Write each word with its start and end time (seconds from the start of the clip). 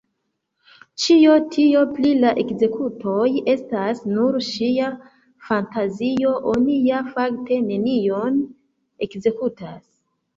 Ĉio 1.01 1.33
tio 1.55 1.81
pri 1.97 2.13
la 2.21 2.29
ekzekutoj 2.43 3.27
estas 3.53 4.01
nur 4.13 4.39
ŝia 4.47 4.87
fantazio; 5.49 6.31
oni 6.53 6.79
ja 6.87 7.03
fakte 7.11 7.59
neniun 7.67 8.41
ekzekutas! 9.09 9.85